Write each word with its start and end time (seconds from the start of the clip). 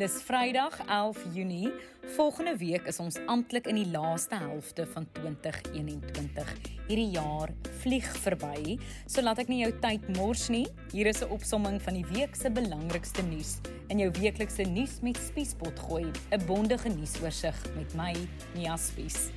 Dis 0.00 0.22
Vrydag 0.24 0.78
11 0.86 1.18
Junie. 1.34 1.72
Volgende 2.16 2.56
week 2.56 2.86
is 2.88 2.98
ons 3.04 3.18
amptelik 3.28 3.66
in 3.68 3.76
die 3.76 3.90
laaste 3.92 4.38
helfte 4.40 4.86
van 4.94 5.04
2021. 5.12 6.52
Hierdie 6.86 7.10
jaar 7.18 7.52
vlieg 7.82 8.08
verby, 8.22 8.78
so 9.04 9.20
laat 9.20 9.42
ek 9.44 9.52
nie 9.52 9.60
jou 9.60 9.68
tyd 9.82 10.06
mors 10.16 10.46
nie. 10.48 10.64
Hier 10.94 11.10
is 11.12 11.20
'n 11.20 11.28
opsomming 11.28 11.76
van 11.84 12.00
die 12.00 12.06
week 12.16 12.34
se 12.34 12.48
belangrikste 12.48 13.22
nuus 13.28 13.60
in 13.92 13.98
jou 13.98 14.10
weeklikse 14.10 14.64
nuus 14.64 15.02
met 15.02 15.20
Spiespot 15.20 15.78
gooi, 15.78 16.08
'n 16.32 16.46
bondige 16.46 16.88
nuusoorseig 16.88 17.60
met 17.76 17.92
my, 17.94 18.16
Mia 18.56 18.76
Spies. 18.76 19.28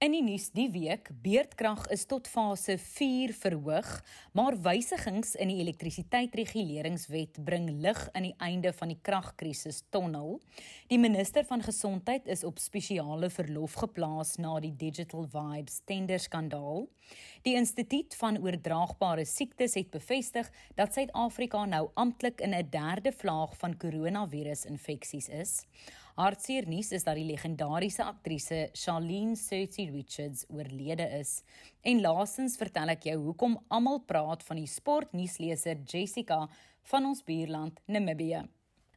In 0.00 0.14
die 0.14 0.22
nuus 0.24 0.46
die 0.56 0.70
week, 0.72 1.10
beurtkrag 1.20 1.82
is 1.92 2.06
tot 2.08 2.24
fase 2.32 2.78
4 2.80 3.34
verhoog, 3.36 3.88
maar 4.32 4.56
wysigings 4.64 5.34
in 5.36 5.50
die 5.52 5.58
elektrisiteitsreguleringswet 5.60 7.36
bring 7.44 7.68
lig 7.84 8.00
aan 8.16 8.30
die 8.30 8.32
einde 8.40 8.72
van 8.78 8.94
die 8.94 8.96
kragkrisis 9.04 9.82
tonnel. 9.92 10.38
Die 10.88 10.96
minister 10.96 11.44
van 11.44 11.60
gesondheid 11.60 12.32
is 12.32 12.46
op 12.48 12.64
spesiale 12.64 13.28
verlof 13.28 13.76
geplaas 13.82 14.38
na 14.40 14.54
die 14.64 14.72
Digital 14.72 15.28
Vibes 15.28 15.82
tenderskandaal. 15.84 16.88
Die 17.44 17.58
instituut 17.60 18.16
van 18.16 18.40
oordraagbare 18.40 19.28
siektes 19.28 19.76
het 19.76 19.92
bevestig 19.92 20.48
dat 20.80 20.96
Suid-Afrika 20.96 21.66
nou 21.68 21.90
amptelik 21.92 22.40
in 22.40 22.56
'n 22.56 22.70
derde 22.72 23.12
vlaag 23.12 23.52
van 23.60 23.76
koronavirusinfeksies 23.76 25.28
is. 25.28 25.66
Hartseer 26.18 26.66
nuus 26.68 26.90
is 26.92 27.04
dat 27.06 27.18
die 27.18 27.26
legendariese 27.28 28.04
aktrise 28.04 28.68
Charlene 28.72 29.36
Sophie 29.36 29.90
Richards 29.90 30.44
oorlede 30.50 31.06
is. 31.20 31.40
En 31.86 32.02
laasens 32.02 32.56
vertel 32.60 32.94
ek 32.96 33.06
jou 33.10 33.18
hoekom 33.28 33.58
almal 33.68 34.02
praat 34.06 34.42
van 34.46 34.58
die 34.60 34.70
sportnuusleser 34.70 35.84
Jessica 35.86 36.46
van 36.90 37.06
ons 37.12 37.22
buurland 37.24 37.78
Namibië. 37.86 38.42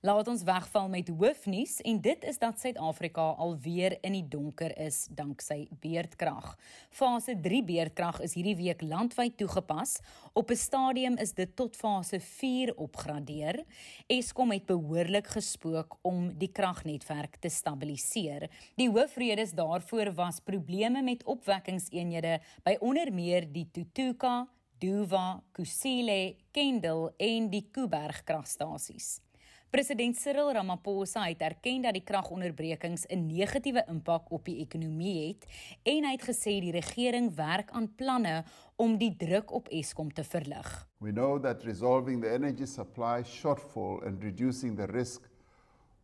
Laat 0.03 0.27
ons 0.27 0.41
wegval 0.43 0.89
met 0.91 1.07
hoofnuus 1.07 1.77
en 1.87 2.01
dit 2.03 2.25
is 2.27 2.35
dat 2.41 2.57
Suid-Afrika 2.59 3.23
alweer 3.39 3.93
in 4.03 4.17
die 4.17 4.25
donker 4.27 4.73
is 4.83 5.05
danksy 5.15 5.61
beerdkrag. 5.79 6.57
Fase 6.91 7.37
3 7.45 7.61
beerdkrag 7.63 8.19
is 8.27 8.35
hierdie 8.35 8.57
week 8.59 8.83
landwyd 8.83 9.37
toegepas. 9.39 10.01
Op 10.33 10.51
'n 10.51 10.59
stadium 10.59 11.15
is 11.17 11.31
dit 11.31 11.55
tot 11.55 11.79
fase 11.79 12.19
4 12.19 12.75
opgradeer. 12.75 13.63
Eskom 14.07 14.51
het 14.51 14.65
behoorlik 14.65 15.27
gespook 15.27 15.97
om 16.01 16.37
die 16.37 16.51
kragnetwerk 16.51 17.39
te 17.39 17.49
stabiliseer. 17.49 18.49
Die 18.75 18.89
hoofredes 18.89 19.51
daarvoor 19.51 20.13
was 20.13 20.39
probleme 20.39 21.01
met 21.01 21.23
opwekkingseenhede 21.23 22.41
by 22.63 22.75
onder 22.79 23.13
meer 23.13 23.53
die 23.53 23.69
Tutuka, 23.71 24.47
Duva, 24.79 25.43
Kusile, 25.53 26.35
Kendal 26.51 27.13
en 27.17 27.49
die 27.49 27.67
Kuiberg 27.71 28.23
kragstasies. 28.23 29.21
President 29.73 30.13
Cyril 30.15 30.51
Ramaphosa 30.53 31.23
het 31.25 31.39
erken 31.41 31.81
dat 31.81 31.95
die 31.97 32.03
kragonderbrekings 32.05 33.05
'n 33.09 33.25
negatiewe 33.25 33.83
impak 33.89 34.31
op 34.31 34.45
die 34.45 34.57
ekonomie 34.61 35.27
het 35.27 35.47
en 35.83 36.05
hy 36.05 36.11
het 36.11 36.27
gesê 36.29 36.59
die 36.61 36.71
regering 36.71 37.35
werk 37.35 37.71
aan 37.71 37.95
planne 37.95 38.43
om 38.75 38.97
die 38.97 39.15
druk 39.17 39.51
op 39.51 39.67
Eskom 39.67 40.13
te 40.13 40.23
verlig. 40.23 40.87
We 40.97 41.11
know 41.11 41.41
that 41.41 41.63
resolving 41.63 42.21
the 42.21 42.29
energy 42.29 42.65
supply 42.65 43.23
shortfall 43.23 44.05
and 44.05 44.23
reducing 44.23 44.77
the 44.77 44.85
risk 44.85 45.29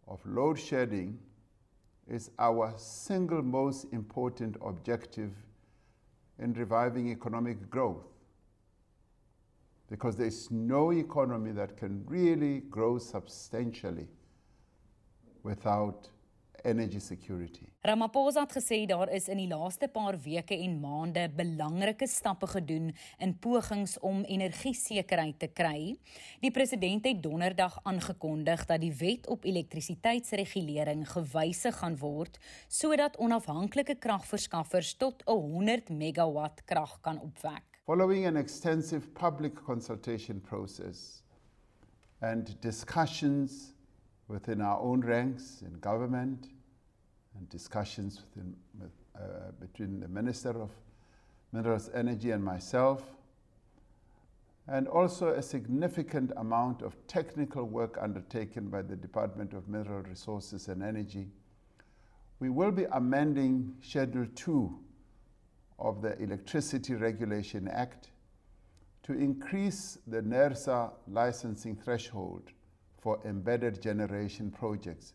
of 0.05 0.25
load 0.25 0.57
shedding 0.57 1.19
is 2.07 2.29
our 2.35 2.73
single 2.77 3.41
most 3.41 3.85
important 3.91 4.57
objective 4.57 5.31
in 6.37 6.53
reviving 6.53 7.11
economic 7.11 7.57
growth. 7.69 8.18
Because 9.89 10.15
there's 10.15 10.49
no 10.51 10.91
economy 10.91 11.51
that 11.51 11.77
can 11.77 12.05
really 12.07 12.61
grow 12.69 12.99
substantially 12.99 14.07
without 15.43 16.09
energy 16.63 16.99
security. 16.99 17.67
Ramaphosa 17.81 18.41
het 18.43 18.51
gesê 18.51 18.85
daar 18.85 19.09
is 19.15 19.29
in 19.31 19.39
die 19.39 19.47
laaste 19.47 19.87
paar 19.87 20.17
weke 20.19 20.57
en 20.57 20.79
maande 20.79 21.29
belangrike 21.35 22.07
stappe 22.07 22.47
gedoen 22.47 22.91
in 23.17 23.37
pogings 23.39 23.95
om 23.99 24.23
energiesekerheid 24.23 25.39
te 25.39 25.47
kry. 25.47 25.95
Die 26.43 26.51
president 26.51 27.07
het 27.07 27.23
donderdag 27.23 27.79
aangekondig 27.83 28.65
dat 28.65 28.83
die 28.83 28.93
wet 28.99 29.27
op 29.27 29.47
elektrisiteitsregulering 29.47 31.07
gewysig 31.07 31.79
gaan 31.79 31.97
word 31.97 32.39
sodat 32.67 33.17
onafhanklike 33.17 33.95
kragverskaffers 33.95 34.95
tot 34.99 35.23
100 35.25 35.89
megawatt 35.89 36.63
krag 36.65 36.99
kan 37.01 37.21
opwek. 37.23 37.78
Following 37.89 38.27
an 38.27 38.37
extensive 38.37 39.15
public 39.15 39.55
consultation 39.65 40.39
process 40.41 41.23
and 42.21 42.61
discussions 42.61 43.73
within 44.27 44.61
our 44.61 44.79
own 44.79 45.01
ranks 45.01 45.63
in 45.65 45.73
government 45.79 46.49
and 47.35 47.49
discussions 47.49 48.21
within, 48.21 48.55
uh, 49.15 49.49
between 49.59 49.99
the 49.99 50.07
Minister 50.07 50.51
of 50.61 50.69
Minerals, 51.51 51.89
Energy 51.95 52.29
and 52.29 52.43
myself, 52.43 53.01
and 54.67 54.87
also 54.87 55.29
a 55.29 55.41
significant 55.41 56.31
amount 56.37 56.83
of 56.83 56.95
technical 57.07 57.63
work 57.63 57.97
undertaken 57.99 58.69
by 58.69 58.83
the 58.83 58.95
Department 58.95 59.53
of 59.53 59.67
Mineral 59.67 60.03
Resources 60.03 60.67
and 60.67 60.83
Energy, 60.83 61.27
we 62.39 62.51
will 62.51 62.71
be 62.71 62.85
amending 62.91 63.73
Schedule 63.81 64.27
2 64.35 64.79
of 65.79 66.01
the 66.01 66.15
Electricity 66.19 66.93
Regulation 66.95 67.67
Act 67.67 68.11
to 69.03 69.13
increase 69.13 69.97
the 70.07 70.21
NERSA 70.21 70.91
licensing 71.07 71.75
threshold 71.75 72.51
for 73.01 73.19
embedded 73.25 73.81
generation 73.81 74.51
projects 74.51 75.13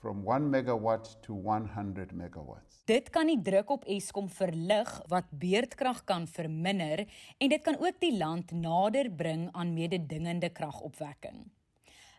from 0.00 0.24
1 0.24 0.50
megawatt 0.50 1.20
to 1.22 1.34
100 1.34 2.12
megawatts. 2.16 2.80
Dit 2.88 3.10
kan 3.12 3.28
die 3.28 3.40
druk 3.44 3.70
op 3.70 3.84
Eskom 3.84 4.30
verlig 4.32 4.88
wat 5.12 5.28
beurtkrag 5.30 6.04
kan 6.08 6.26
verminder 6.26 7.04
en 7.38 7.52
dit 7.52 7.62
kan 7.62 7.76
ook 7.78 8.00
die 8.00 8.16
land 8.16 8.52
nader 8.56 9.10
bring 9.12 9.48
aan 9.52 9.74
mededingende 9.76 10.48
kragopwekking. 10.48 11.44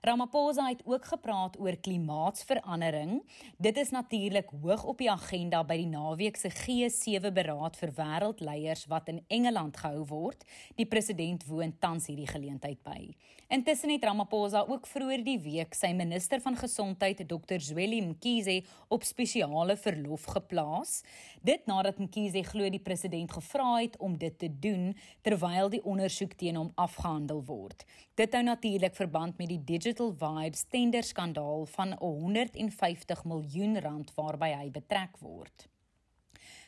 Ramaphosa 0.01 0.67
het 0.67 0.81
ook 0.85 1.06
gepraat 1.06 1.59
oor 1.59 1.75
klimaatsverandering. 1.78 3.22
Dit 3.57 3.78
is 3.78 3.89
natuurlik 3.89 4.50
hoog 4.62 4.84
op 4.84 4.97
die 4.97 5.12
agenda 5.12 5.59
by 5.62 5.75
die 5.78 5.91
naweek 5.91 6.39
se 6.41 6.50
G7 6.50 7.29
beraad 7.35 7.78
vir 7.78 7.94
wêreldleiers 8.00 8.88
wat 8.89 9.12
in 9.13 9.19
Engeland 9.29 9.78
gehou 9.78 10.01
word. 10.09 10.41
Die 10.73 10.88
president 10.89 11.45
woon 11.45 11.75
tans 11.78 12.07
hierdie 12.09 12.25
geleentheid 12.25 12.81
by. 12.81 13.12
Intussen 13.51 13.94
het 13.94 14.07
Ramaphosa 14.07 14.63
ook 14.66 14.88
vroeër 14.89 15.22
die 15.28 15.38
week 15.44 15.78
sy 15.78 15.91
minister 15.94 16.41
van 16.41 16.57
gesondheid, 16.57 17.22
Dr. 17.28 17.62
Zweli 17.62 18.01
Mkhize, 18.01 18.63
op 18.89 19.06
spesiale 19.06 19.78
verlof 19.78 20.25
geplaas. 20.33 21.03
Dit 21.45 21.69
nadat 21.69 22.01
Mkhize 22.01 22.41
glo 22.50 22.73
die 22.73 22.81
president 22.81 23.38
gevra 23.38 23.75
het 23.75 24.00
om 24.01 24.18
dit 24.18 24.33
te 24.39 24.50
doen 24.50 24.95
terwyl 25.22 25.69
die 25.69 25.83
ondersoek 25.85 26.33
teen 26.41 26.57
hom 26.57 26.73
afgehandel 26.73 27.45
word. 27.45 27.85
Dit 28.18 28.33
hou 28.33 28.44
natuurlik 28.44 28.95
verband 28.97 29.38
met 29.38 29.50
die 29.50 29.62
Digital 29.62 29.91
Vibes 30.00 30.63
tenderskandaal 30.69 31.66
van 31.66 31.96
150 32.00 33.24
miljoen 33.25 33.79
rand 33.79 34.13
waarby 34.16 34.53
hy 34.56 34.69
betrek 34.72 35.18
word. 35.19 35.68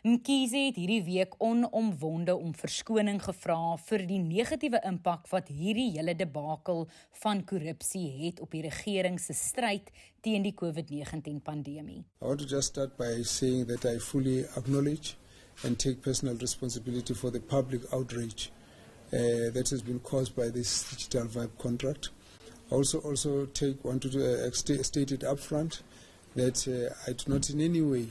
Mkhize 0.03 0.57
het 0.57 0.75
hierdie 0.75 1.03
week 1.03 1.35
onomwonde 1.39 2.35
om 2.35 2.51
verskoning 2.51 3.21
gevra 3.23 3.77
vir 3.85 4.01
die 4.09 4.19
negatiewe 4.19 4.81
impak 4.83 5.29
wat 5.31 5.47
hierdie 5.47 5.93
hele 5.93 6.11
debakel 6.19 6.89
van 7.21 7.45
korrupsie 7.47 8.09
het 8.25 8.41
op 8.43 8.51
die 8.51 8.65
regering 8.65 9.15
se 9.19 9.31
stryd 9.33 9.87
teen 10.21 10.43
die 10.43 10.51
COVID-19 10.59 11.39
pandemie. 11.43 12.01
I 12.19 12.25
want 12.25 12.43
to 12.43 12.47
just 12.55 12.75
start 12.75 12.97
by 12.97 13.23
saying 13.23 13.67
that 13.67 13.85
I 13.85 13.99
fully 13.99 14.43
acknowledge 14.57 15.15
and 15.63 15.79
take 15.79 16.01
personal 16.01 16.35
responsibility 16.35 17.13
for 17.13 17.31
the 17.31 17.39
public 17.39 17.87
outrage 17.93 18.51
uh, 19.13 19.53
that 19.53 19.69
has 19.69 19.81
been 19.81 19.99
caused 19.99 20.35
by 20.35 20.49
this 20.49 20.83
digital 20.89 21.27
vibe 21.27 21.57
contract. 21.57 22.11
Also 22.73 22.99
also 22.99 23.45
take 23.45 23.83
want 23.85 24.01
to 24.01 24.09
uh, 24.47 24.51
state 24.51 25.11
it 25.11 25.21
upfront 25.21 25.81
that 26.35 26.67
uh, 26.67 26.93
I 27.09 27.13
do 27.13 27.31
not 27.31 27.49
in 27.49 27.61
any 27.61 27.81
way 27.81 28.07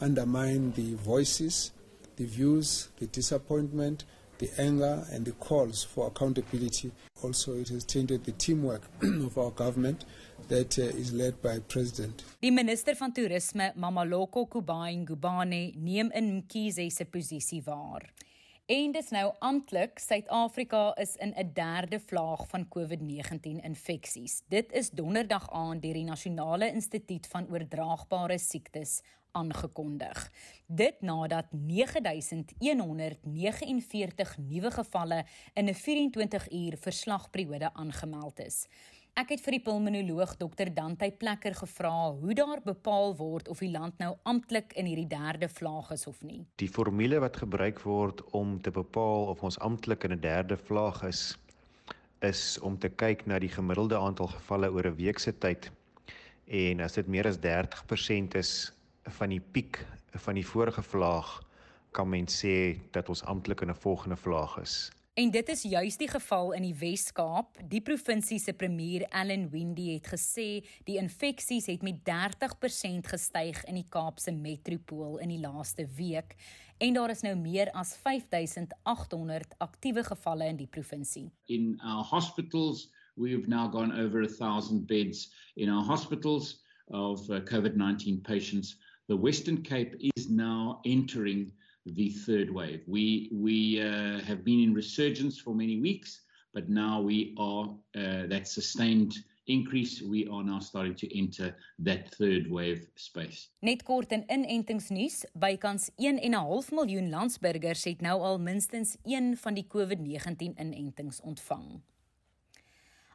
undermine 0.00 0.72
the 0.72 0.94
voices, 0.94 1.70
the 2.16 2.24
views, 2.24 2.88
the 2.98 3.06
disappointment, 3.06 4.04
the 4.38 4.50
anger, 4.58 5.06
and 5.12 5.24
the 5.24 5.30
calls 5.32 5.84
for 5.84 6.08
accountability. 6.08 6.90
Also, 7.22 7.54
it 7.54 7.68
has 7.68 7.84
tainted 7.84 8.24
the 8.24 8.32
teamwork 8.32 8.82
of 9.02 9.38
our 9.38 9.52
government 9.52 10.04
that 10.48 10.76
uh, 10.78 10.82
is 10.82 11.12
led 11.12 11.40
by 11.40 11.60
President. 11.60 12.24
Die 12.42 12.50
minister 12.50 12.94
van 12.94 13.12
toerisme, 13.12 13.72
Mamaloko 13.78 14.48
Kubai 14.48 14.96
Ngubane, 15.06 15.76
neem 15.76 16.10
in 16.12 16.42
Mkhize 16.42 16.90
se 16.90 17.04
posisie 17.04 17.62
waar. 17.64 18.02
En 18.72 18.92
dis 18.94 19.10
nou 19.12 19.26
amptelik, 19.44 19.98
Suid-Afrika 20.00 20.94
is 20.96 21.16
in 21.16 21.34
'n 21.36 21.50
derde 21.52 22.00
vlaag 22.00 22.48
van 22.48 22.68
COVID-19 22.68 23.60
infeksies. 23.62 24.42
Dit 24.48 24.72
is 24.72 24.90
donderdag 24.90 25.50
aand 25.50 25.82
deur 25.82 25.92
die 25.92 26.04
Nasionale 26.04 26.72
Instituut 26.72 27.26
van 27.26 27.50
Oordraagbare 27.50 28.38
Siektes 28.38 29.02
aangekondig. 29.32 30.32
Dit 30.66 31.00
nadat 31.00 31.46
9149 31.50 34.38
nuwe 34.38 34.70
gevalle 34.70 35.24
in 35.54 35.68
'n 35.68 35.74
24 35.74 36.50
uur 36.50 36.76
verslagperiode 36.76 37.74
aangemeld 37.74 38.38
is. 38.38 38.66
Ek 39.12 39.28
het 39.28 39.42
vir 39.44 39.58
die 39.58 39.60
pulmonoloog 39.60 40.30
Dr 40.40 40.70
Dante 40.72 41.10
Plekker 41.20 41.52
gevra 41.52 41.90
hoe 42.16 42.32
daar 42.32 42.62
bepaal 42.64 43.10
word 43.18 43.50
of 43.52 43.58
die 43.60 43.68
land 43.68 43.98
nou 44.00 44.14
amptelik 44.24 44.72
in 44.80 44.86
hierdie 44.88 45.10
derde 45.10 45.50
vlaag 45.52 45.90
is 45.92 46.06
of 46.08 46.22
nie. 46.24 46.38
Die 46.62 46.70
formule 46.72 47.18
wat 47.20 47.36
gebruik 47.42 47.82
word 47.84 48.22
om 48.32 48.54
te 48.64 48.72
bepaal 48.72 49.28
of 49.34 49.42
ons 49.44 49.58
amptelik 49.60 50.06
in 50.08 50.16
'n 50.16 50.22
derde 50.22 50.56
vlaag 50.56 51.02
is, 51.04 51.36
is 52.24 52.56
om 52.64 52.78
te 52.78 52.88
kyk 52.88 53.26
na 53.26 53.38
die 53.38 53.52
gemiddelde 53.52 54.00
aantal 54.00 54.32
gevalle 54.32 54.72
oor 54.72 54.88
'n 54.88 54.96
week 54.96 55.18
se 55.18 55.36
tyd. 55.38 55.70
En 56.48 56.80
as 56.80 56.96
dit 56.96 57.06
meer 57.06 57.28
as 57.28 57.36
30% 57.36 58.34
is 58.34 58.72
van 59.20 59.28
die 59.28 59.44
piek 59.52 59.84
van 60.24 60.34
die 60.34 60.46
vorige 60.46 60.82
vlaag, 60.82 61.42
kan 61.92 62.08
mens 62.08 62.44
sê 62.44 62.80
dat 62.92 63.08
ons 63.08 63.24
amptelik 63.24 63.60
in 63.60 63.68
'n 63.68 63.84
volgende 63.84 64.16
vlaag 64.16 64.56
is. 64.58 64.90
En 65.12 65.28
dit 65.28 65.48
is 65.52 65.62
juis 65.68 65.96
die 66.00 66.08
geval 66.08 66.54
in 66.56 66.64
die 66.64 66.76
Wes-Kaap. 66.80 67.58
Die 67.68 67.82
provinsie 67.84 68.38
se 68.40 68.54
premier, 68.56 69.02
Allan 69.12 69.42
Windey, 69.52 69.98
het 69.98 70.06
gesê 70.08 70.62
die 70.86 70.96
infeksies 70.96 71.66
het 71.68 71.82
met 71.84 71.98
30% 72.08 73.10
gestyg 73.12 73.60
in 73.68 73.76
die 73.76 73.84
Kaapse 73.92 74.32
metropool 74.32 75.18
in 75.20 75.34
die 75.34 75.42
laaste 75.42 75.84
week 75.98 76.32
en 76.80 76.96
daar 76.96 77.12
is 77.12 77.20
nou 77.26 77.34
meer 77.36 77.68
as 77.76 77.92
5800 78.00 79.52
aktiewe 79.60 80.00
gevalle 80.06 80.48
in 80.48 80.56
die 80.62 80.70
provinsie. 80.78 81.28
In 81.52 81.76
our 81.84 82.08
hospitals, 82.08 82.88
we've 83.20 83.46
now 83.46 83.68
gone 83.68 83.92
over 83.92 84.24
1000 84.24 84.86
beds 84.86 85.28
in 85.60 85.68
our 85.68 85.84
hospitals 85.84 86.62
of 86.88 87.28
uh, 87.28 87.44
COVID-19 87.44 88.24
patients. 88.24 88.78
The 89.12 89.20
Western 89.20 89.60
Cape 89.60 89.92
is 90.16 90.30
now 90.30 90.80
entering 90.84 91.52
the 91.86 92.10
third 92.10 92.50
wave. 92.50 92.82
We 92.86 93.30
we 93.32 93.80
uh, 93.80 94.20
have 94.20 94.44
been 94.44 94.60
in 94.60 94.74
resurgence 94.74 95.40
for 95.40 95.54
many 95.54 95.80
weeks, 95.80 96.22
but 96.54 96.68
now 96.68 97.00
we 97.00 97.34
are 97.38 97.64
uh, 97.96 98.26
that 98.28 98.48
sustained 98.48 99.14
increase 99.46 100.00
we 100.02 100.28
are 100.28 100.44
now 100.44 100.60
starting 100.60 100.94
to 100.94 101.18
enter 101.18 101.56
that 101.78 102.14
third 102.14 102.50
wave 102.50 102.86
space. 102.94 103.50
Net 103.60 103.82
kort 103.82 104.12
in 104.12 104.24
inentingsnuus, 104.28 105.24
bykans 105.34 105.90
1.5 105.98 106.70
miljoen 106.70 107.10
landsburgers 107.10 107.84
het 107.84 108.00
nou 108.00 108.20
al 108.22 108.38
minstens 108.38 108.96
een 109.02 109.36
van 109.36 109.54
die 109.54 109.66
COVID-19 109.66 110.54
inentings 110.54 111.20
ontvang. 111.20 111.82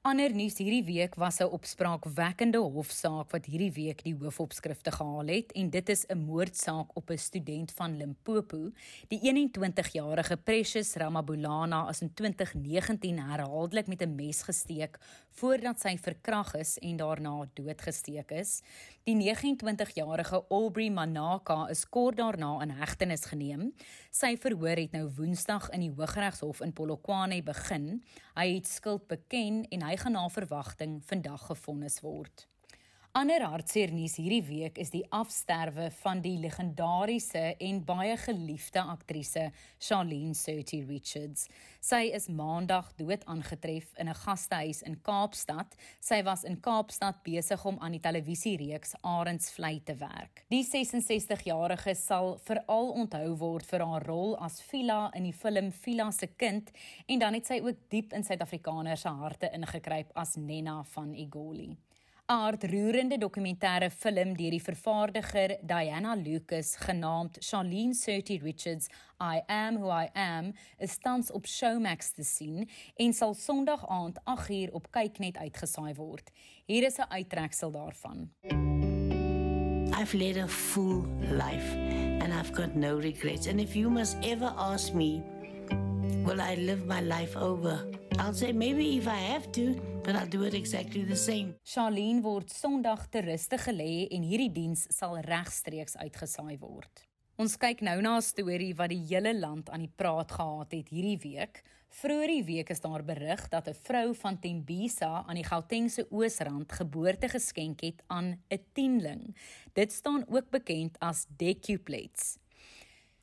Ander 0.08 0.32
nuus 0.32 0.56
hierdie 0.62 0.86
week 0.88 1.18
was 1.20 1.42
'n 1.44 1.52
opspraakwekkende 1.52 2.60
hofsaak 2.64 3.32
wat 3.36 3.46
hierdie 3.46 3.74
week 3.76 4.04
die 4.06 4.16
hoofopskrifte 4.16 4.92
gehaal 4.92 5.28
het 5.28 5.52
en 5.52 5.70
dit 5.70 5.90
is 5.90 6.06
'n 6.08 6.18
moordsaak 6.18 6.96
op 6.96 7.10
'n 7.12 7.18
student 7.18 7.72
van 7.72 7.98
Limpopo. 7.98 8.72
Die 9.10 9.20
21-jarige 9.20 10.38
Precious 10.38 10.96
Ramabulana 10.96 11.90
is 11.90 12.02
in 12.02 12.14
2019 12.14 13.20
herhaaldelik 13.20 13.88
met 13.88 14.02
'n 14.02 14.16
mes 14.16 14.42
gesteek 14.42 14.98
voordat 15.32 15.80
sy 15.80 15.98
verkrag 15.98 16.56
is 16.56 16.78
en 16.78 16.98
daarna 16.98 17.50
doodgesteek 17.54 18.32
is. 18.32 18.62
Die 19.04 19.16
29-jarige 19.16 20.44
Aubrey 20.50 20.90
Manaka 20.90 21.68
is 21.70 21.86
kort 21.90 22.18
daarna 22.18 22.62
in 22.62 22.70
hegtenis 22.70 23.26
geneem. 23.26 23.74
Sy 24.12 24.38
verhoor 24.38 24.76
het 24.76 24.92
nou 24.92 25.06
Woensdag 25.16 25.70
in 25.70 25.80
die 25.80 25.94
Hooggeregshof 25.96 26.62
in 26.62 26.74
Polokwane 26.74 27.44
begin. 27.44 28.04
Hy 28.36 28.48
het 28.56 28.68
skuld 28.68 29.08
beken 29.08 29.66
en 29.70 29.82
hy 29.82 29.97
gaan 29.98 30.12
na 30.12 30.30
verwagting 30.30 31.02
vandag 31.06 31.46
gefonnis 31.46 32.00
word. 32.00 32.48
Ander 33.16 33.42
hartseer 33.50 33.90
nuus 33.96 34.18
hierdie 34.20 34.44
week 34.46 34.76
is 34.78 34.92
die 34.94 35.02
afsterwe 35.16 35.88
van 36.04 36.20
die 36.22 36.36
legendariese 36.38 37.56
en 37.64 37.80
baie 37.86 38.14
geliefde 38.22 38.84
aktrise 38.84 39.48
Charlene 39.80 40.36
Surty 40.38 40.84
Richards. 40.86 41.48
Sy 41.82 42.12
is 42.14 42.28
maandag 42.30 42.92
dood 43.00 43.24
aangetref 43.26 43.94
in 43.98 44.10
'n 44.10 44.20
gastehuis 44.26 44.84
in 44.84 45.00
Kaapstad. 45.02 45.76
Sy 46.00 46.22
was 46.24 46.44
in 46.44 46.60
Kaapstad 46.60 47.24
besig 47.24 47.66
om 47.66 47.80
aan 47.80 47.94
die 47.94 48.04
televisiereeks 48.04 48.94
Arendsvlei 49.02 49.82
te 49.84 49.96
werk. 49.96 50.44
Die 50.50 50.64
66-jarige 50.64 51.96
sal 51.96 52.38
veral 52.38 52.92
onthou 52.92 53.36
word 53.38 53.66
vir 53.66 53.86
haar 53.86 54.06
rol 54.06 54.38
as 54.38 54.62
Phila 54.62 55.12
in 55.16 55.24
die 55.24 55.34
film 55.34 55.72
Phila 55.72 56.12
se 56.12 56.28
kind 56.28 56.72
en 57.08 57.20
dan 57.20 57.34
het 57.34 57.46
sy 57.46 57.62
ook 57.64 57.90
diep 57.90 58.14
in 58.14 58.24
Suid-Afrikaners 58.24 59.02
se 59.02 59.10
harte 59.10 59.50
ingekruip 59.54 60.12
as 60.16 60.36
Nena 60.36 60.84
van 60.84 61.14
Igoli. 61.14 61.78
'n 62.30 62.36
hartroerende 62.44 63.18
dokumentêre 63.18 63.88
film 63.90 64.34
deur 64.36 64.52
die 64.52 64.62
vervaardiger 64.62 65.54
Diana 65.64 66.16
Lucas 66.16 66.74
genaamd 66.76 67.38
Charlene 67.40 67.94
Surty 67.96 68.36
Richards 68.44 68.90
I 69.22 69.40
Am 69.48 69.78
Who 69.78 69.88
I 69.88 70.10
Am 70.14 70.52
is 70.78 70.98
tans 70.98 71.32
op 71.32 71.46
Showmax 71.48 72.12
te 72.12 72.24
sien 72.24 72.68
en 72.96 73.14
sal 73.14 73.34
Sondag 73.34 73.86
aand 73.88 74.20
8uur 74.20 74.74
op 74.76 74.90
Kyknet 74.92 75.38
uitgesaai 75.38 75.94
word. 75.96 76.32
Hier 76.66 76.84
is 76.84 76.98
'n 76.98 77.08
uittreksel 77.10 77.72
daarvan. 77.72 78.30
I've 79.96 80.18
led 80.18 80.38
a 80.38 80.48
full 80.48 81.08
life 81.22 81.72
and 82.20 82.34
I've 82.34 82.52
got 82.52 82.76
no 82.76 83.00
regrets 83.00 83.48
and 83.48 83.60
if 83.60 83.74
you 83.74 83.90
must 83.90 84.18
ever 84.22 84.52
ask 84.58 84.94
me 84.94 85.24
will 86.26 86.42
I 86.42 86.56
live 86.56 86.86
my 86.86 87.02
life 87.02 87.40
over 87.40 88.07
I'll 88.20 88.34
say 88.34 88.52
maybe 88.52 88.98
if 88.98 89.08
I 89.08 89.20
have 89.34 89.52
to, 89.52 89.76
but 90.04 90.16
I'll 90.16 90.28
do 90.28 90.44
it 90.44 90.54
exactly 90.54 91.04
the 91.04 91.16
same. 91.16 91.54
Charlene 91.64 92.22
word 92.24 92.50
Sondag 92.50 93.06
te 93.12 93.22
ruste 93.22 93.60
gelê 93.62 94.08
en 94.12 94.26
hierdie 94.26 94.50
diens 94.52 94.88
sal 94.90 95.20
regstreeks 95.22 95.96
uitgesaai 96.02 96.58
word. 96.58 97.04
Ons 97.38 97.54
kyk 97.62 97.84
nou 97.86 98.02
na 98.02 98.18
'n 98.18 98.26
storie 98.26 98.74
wat 98.74 98.90
die 98.90 99.06
hele 99.06 99.34
land 99.38 99.70
aan 99.70 99.86
die 99.86 99.94
praat 99.96 100.32
gehad 100.32 100.72
het 100.74 100.90
hierdie 100.90 101.20
week. 101.22 101.62
Vroeger 101.90 102.28
die 102.28 102.44
week 102.44 102.70
is 102.70 102.82
daar 102.82 103.04
berig 103.04 103.48
dat 103.50 103.68
'n 103.68 103.78
vrou 103.86 104.16
van 104.16 104.40
Tembisa 104.40 105.24
aan 105.28 105.36
die 105.36 105.46
Gautengse 105.46 106.08
Oosrand 106.10 106.72
geboorte 106.72 107.30
geskenk 107.30 107.82
het 107.82 108.02
aan 108.08 108.42
'n 108.50 108.66
tienling. 108.74 109.38
Dit 109.74 109.92
staan 109.92 110.26
ook 110.28 110.50
bekend 110.50 111.00
as 111.00 111.28
decuplets. 111.38 112.40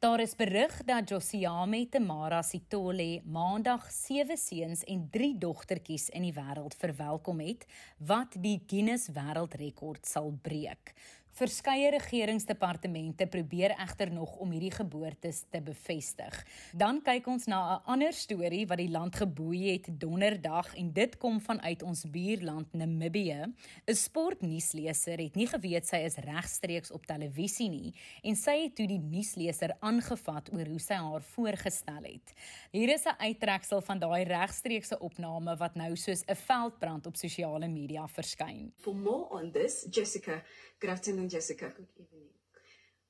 Daar 0.05 0.21
is 0.21 0.35
berig 0.37 0.83
dat 0.85 1.09
Josiame 1.09 1.89
Tamara 1.89 2.43
Sitole 2.43 3.23
maandag 3.25 3.87
sewe 3.89 4.37
seuns 4.37 4.83
en 4.85 5.07
3 5.11 5.31
dogtertjies 5.41 6.11
in 6.13 6.27
die 6.27 6.35
wêreld 6.37 6.77
verwelkom 6.77 7.41
het 7.41 7.65
wat 8.11 8.37
die 8.45 8.59
Guinness 8.69 9.09
Wêreldrekord 9.17 10.05
sal 10.05 10.29
breek. 10.45 10.93
Verskeie 11.35 11.89
regeringsdepartemente 11.91 13.27
probeer 13.27 13.73
egter 13.83 14.13
nog 14.15 14.37
om 14.39 14.53
hierdie 14.55 14.71
geboortes 14.71 15.41
te 15.51 15.59
bevestig. 15.67 16.35
Dan 16.71 17.01
kyk 17.03 17.27
ons 17.27 17.49
na 17.51 17.59
'n 17.75 17.83
ander 17.91 18.13
storie 18.13 18.67
wat 18.67 18.79
die 18.79 18.91
land 18.91 19.17
geboei 19.17 19.73
het 19.73 19.89
donderdag 19.91 20.77
en 20.77 20.93
dit 20.93 21.17
kom 21.19 21.41
vanuit 21.41 21.83
ons 21.83 22.05
buurland 22.11 22.73
Namibië. 22.73 23.51
'n 23.87 23.95
Sportnuusleser 23.95 25.19
het 25.19 25.35
nie 25.35 25.47
geweet 25.47 25.87
sy 25.87 25.97
is 25.97 26.17
regstreeks 26.17 26.93
op 26.93 27.07
televisie 27.07 27.69
nie 27.69 27.95
en 28.23 28.37
sy 28.37 28.63
het 28.63 28.77
toe 28.77 28.87
die 28.87 29.03
nuusleser 29.03 29.77
aangevat 29.81 30.53
oor 30.53 30.67
hoe 30.67 30.81
sy 30.81 30.95
haar 30.95 31.23
voorgestel 31.23 32.03
het. 32.03 32.33
Hier 32.71 32.95
is 32.95 33.07
'n 33.07 33.19
uittreksel 33.19 33.81
van 33.81 33.99
daai 33.99 34.25
regstreekse 34.25 34.99
opname 35.01 35.57
wat 35.57 35.75
nou 35.75 35.97
soos 35.97 36.23
'n 36.29 36.37
veldbrand 36.37 37.07
op 37.07 37.17
sosiale 37.17 37.69
media 37.69 38.07
verskyn. 38.07 38.73
For 38.77 38.95
more 38.95 39.29
on 39.31 39.51
this, 39.51 39.87
Jessica 39.91 40.43
Good 40.85 41.07
afternoon, 41.25 41.29
Jessica. 41.29 41.73
Good 41.77 41.89
evening. 41.97 42.29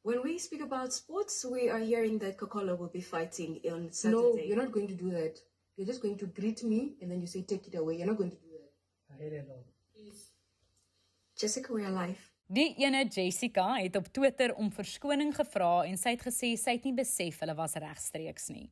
When 0.02 0.22
we 0.22 0.38
speak 0.38 0.62
about 0.62 0.92
sports, 0.92 1.44
we 1.50 1.70
are 1.70 1.78
hearing 1.78 2.18
that 2.18 2.36
Kokola 2.36 2.78
will 2.78 2.90
be 2.92 3.00
fighting 3.00 3.60
on 3.72 3.90
Saturday. 3.90 4.18
No, 4.18 4.36
you're 4.36 4.62
not 4.62 4.72
going 4.72 4.88
to 4.88 4.94
do 4.94 5.10
that. 5.10 5.38
You're 5.76 5.86
just 5.86 6.02
going 6.02 6.18
to 6.18 6.26
greet 6.26 6.62
me 6.62 6.94
and 7.00 7.10
then 7.10 7.20
you 7.20 7.26
say, 7.26 7.42
take 7.42 7.66
it 7.66 7.74
away. 7.74 7.96
You're 7.96 8.06
not 8.06 8.18
going 8.18 8.30
to 8.30 8.36
do 8.36 8.50
that. 8.52 8.70
I 9.10 9.22
heard 9.22 9.44
Please. 9.94 10.30
Jessica, 11.36 11.72
we 11.72 11.84
are 11.84 11.90
live. 11.90 12.18
Die 12.46 12.74
ene 12.76 13.06
Jessica 13.08 13.74
het 13.80 13.96
op 13.96 14.10
Twitter 14.12 14.54
om 14.54 14.68
verskoning 14.70 15.32
gevra 15.34 15.86
en 15.88 15.96
sy 15.96 16.12
het 16.12 16.26
gesê 16.26 16.52
sy 16.60 16.76
het 16.76 16.84
nie 16.84 16.92
besef 16.94 17.40
hulle 17.40 17.56
was 17.56 17.74
regstreeks 17.80 18.50
nie. 18.52 18.68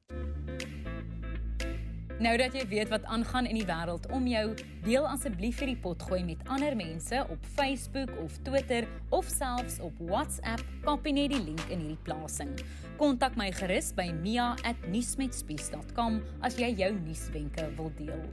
Nou 2.23 2.37
dat 2.39 2.55
jy 2.55 2.63
weet 2.71 2.91
wat 2.93 3.07
aangaan 3.11 3.49
in 3.51 3.57
die 3.59 3.67
wêreld 3.67 4.05
om 4.15 4.27
jou, 4.31 4.45
deel 4.85 5.07
asseblief 5.09 5.59
hierdie 5.59 5.81
potgooi 5.83 6.21
met 6.23 6.45
ander 6.47 6.77
mense 6.79 7.25
op 7.33 7.49
Facebook 7.57 8.13
of 8.23 8.37
Twitter 8.47 8.87
of 9.13 9.29
selfs 9.29 9.77
op 9.85 9.93
WhatsApp. 10.09 10.65
Kopie 10.85 11.13
net 11.13 11.31
die 11.31 11.45
link 11.45 11.61
in 11.69 11.81
hierdie 11.85 12.05
plasing. 12.07 12.61
Kontak 12.99 13.37
my 13.37 13.53
gerus 13.53 13.93
by 13.95 14.13
mia@nuusmetspies.com 14.13 16.23
as 16.41 16.57
jy 16.57 16.75
jou 16.81 16.93
nuuswenke 16.93 17.77
wil 17.77 17.93
deel. 17.97 18.25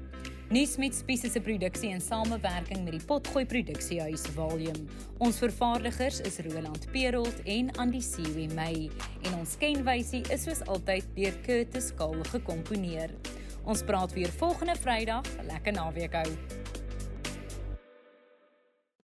Nuus 0.50 0.78
met 0.82 0.96
Spies 0.96 1.24
is 1.24 1.36
'n 1.36 1.42
produksie 1.42 1.90
in 1.90 2.02
samewerking 2.02 2.84
met 2.84 2.92
die 2.92 3.06
Potgooi 3.06 3.46
Produksiehuis 3.46 4.22
Volume. 4.34 4.86
Ons 5.20 5.38
vervaardigers 5.38 6.22
is 6.22 6.40
Roland 6.40 6.92
Perolt 6.92 7.44
en 7.44 7.72
Andy 7.78 8.02
Siwe 8.02 8.48
May 8.56 8.90
en 9.22 9.34
ons 9.34 9.58
kenwysie 9.58 10.32
is 10.32 10.44
soos 10.44 10.66
altyd 10.66 11.06
deur 11.16 11.42
Curtis 11.42 11.94
Kahl 11.94 12.24
gekomponeer. 12.24 13.10
Ons 13.64 13.84
praat 13.84 14.14
weer 14.14 14.30
volgende 14.30 14.76
Vrydag. 14.76 15.26
Lekker 15.48 15.74
naweek 15.74 16.14
hou. 16.14 16.59